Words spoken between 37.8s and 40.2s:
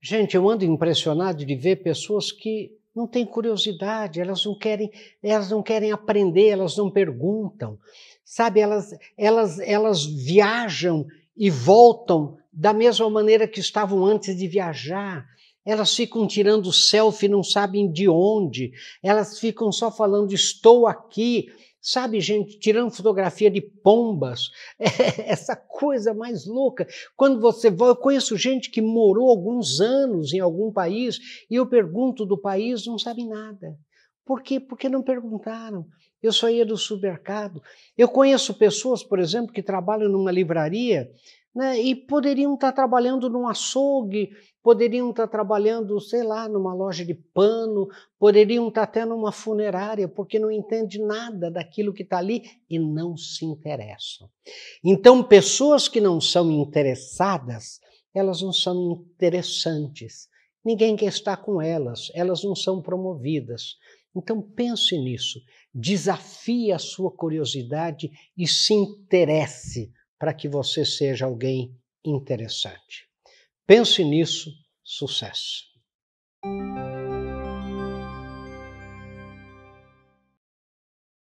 Eu conheço pessoas, por exemplo, que trabalham